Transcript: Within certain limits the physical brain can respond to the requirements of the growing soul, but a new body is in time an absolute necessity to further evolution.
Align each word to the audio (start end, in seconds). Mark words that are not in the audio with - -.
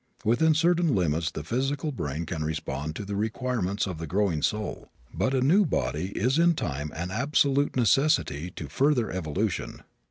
Within 0.25 0.55
certain 0.55 0.95
limits 0.95 1.29
the 1.29 1.43
physical 1.43 1.91
brain 1.91 2.25
can 2.25 2.43
respond 2.43 2.95
to 2.95 3.05
the 3.05 3.15
requirements 3.15 3.85
of 3.85 3.99
the 3.99 4.07
growing 4.07 4.41
soul, 4.41 4.89
but 5.13 5.35
a 5.35 5.41
new 5.41 5.63
body 5.63 6.05
is 6.17 6.39
in 6.39 6.55
time 6.55 6.91
an 6.95 7.11
absolute 7.11 7.75
necessity 7.75 8.49
to 8.55 8.67
further 8.67 9.11
evolution. 9.11 9.83